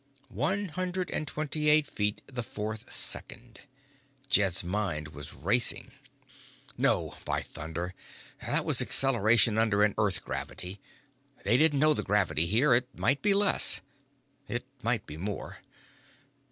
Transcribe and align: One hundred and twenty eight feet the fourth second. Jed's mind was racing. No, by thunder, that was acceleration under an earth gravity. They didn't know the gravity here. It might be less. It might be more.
One 0.29 0.65
hundred 0.69 1.11
and 1.11 1.27
twenty 1.27 1.69
eight 1.69 1.85
feet 1.85 2.23
the 2.25 2.41
fourth 2.41 2.91
second. 2.91 3.59
Jed's 4.29 4.63
mind 4.63 5.09
was 5.09 5.31
racing. 5.35 5.91
No, 6.75 7.17
by 7.23 7.43
thunder, 7.43 7.93
that 8.41 8.65
was 8.65 8.81
acceleration 8.81 9.59
under 9.59 9.83
an 9.83 9.93
earth 9.99 10.23
gravity. 10.23 10.81
They 11.43 11.55
didn't 11.55 11.77
know 11.77 11.93
the 11.93 12.01
gravity 12.01 12.47
here. 12.47 12.73
It 12.73 12.87
might 12.97 13.21
be 13.21 13.35
less. 13.35 13.81
It 14.47 14.65
might 14.81 15.05
be 15.05 15.17
more. 15.17 15.59